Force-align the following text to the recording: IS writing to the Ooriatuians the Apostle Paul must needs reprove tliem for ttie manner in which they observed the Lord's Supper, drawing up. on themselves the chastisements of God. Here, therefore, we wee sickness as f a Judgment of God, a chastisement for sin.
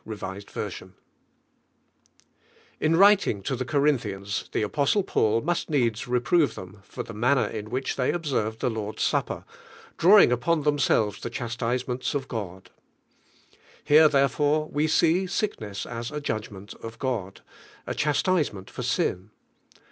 IS 0.11 0.19
writing 0.23 0.41
to 3.43 3.55
the 3.55 3.65
Ooriatuians 3.65 4.49
the 4.51 4.63
Apostle 4.63 5.03
Paul 5.03 5.41
must 5.41 5.69
needs 5.69 6.07
reprove 6.07 6.55
tliem 6.55 6.83
for 6.83 7.03
ttie 7.03 7.13
manner 7.15 7.45
in 7.45 7.69
which 7.69 7.97
they 7.97 8.11
observed 8.11 8.61
the 8.61 8.71
Lord's 8.71 9.03
Supper, 9.03 9.45
drawing 9.99 10.33
up. 10.33 10.47
on 10.47 10.63
themselves 10.63 11.19
the 11.21 11.29
chastisements 11.29 12.15
of 12.15 12.27
God. 12.27 12.71
Here, 13.83 14.07
therefore, 14.07 14.67
we 14.69 14.89
wee 15.05 15.27
sickness 15.27 15.85
as 15.85 16.09
f 16.11 16.17
a 16.17 16.21
Judgment 16.21 16.73
of 16.81 16.97
God, 16.97 17.41
a 17.85 17.93
chastisement 17.93 18.71
for 18.71 18.81
sin. 18.81 19.29